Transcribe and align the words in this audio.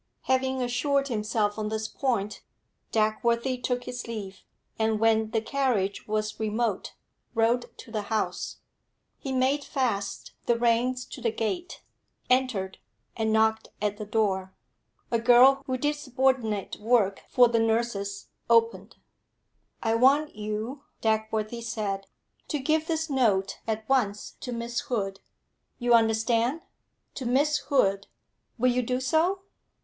Having 0.23 0.63
assured 0.63 1.09
himself 1.09 1.59
on 1.59 1.69
this 1.69 1.87
point, 1.87 2.41
Dagworthy 2.91 3.59
took 3.61 3.83
his 3.83 4.07
leave, 4.07 4.39
and, 4.79 4.99
when 4.99 5.29
the 5.29 5.41
carriage 5.43 6.07
was 6.07 6.39
remote, 6.39 6.95
rode 7.35 7.67
to 7.77 7.91
the 7.91 8.01
house. 8.01 8.57
He 9.19 9.31
made 9.31 9.63
fast 9.63 10.31
the 10.47 10.57
reins 10.57 11.05
to 11.05 11.21
the 11.21 11.29
gate, 11.31 11.83
entered, 12.31 12.79
and 13.15 13.31
knocked 13.31 13.67
at 13.79 13.97
the 13.97 14.05
door. 14.07 14.55
A 15.11 15.19
girl 15.19 15.61
who 15.67 15.77
did 15.77 15.95
subordinate 15.95 16.77
work 16.79 17.21
for 17.29 17.47
the 17.47 17.59
nurses 17.59 18.29
opened. 18.49 18.95
'I 19.83 19.95
want 19.97 20.35
you,' 20.35 20.81
Dagworthy 21.03 21.61
said, 21.61 22.07
'to 22.47 22.57
give 22.57 22.87
this 22.87 23.07
note 23.07 23.59
at 23.67 23.87
once 23.87 24.31
to 24.39 24.51
Miss 24.51 24.79
Hood. 24.79 25.19
You 25.77 25.93
understand? 25.93 26.61
to 27.13 27.27
Miss 27.27 27.59
Hood. 27.69 28.07
Will 28.57 28.71
you 28.71 28.81
do 28.81 28.99
so?' 28.99 29.41